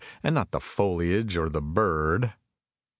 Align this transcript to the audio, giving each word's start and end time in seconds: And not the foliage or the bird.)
And 0.23 0.33
not 0.33 0.49
the 0.49 0.59
foliage 0.59 1.37
or 1.37 1.47
the 1.47 1.61
bird.) 1.61 2.33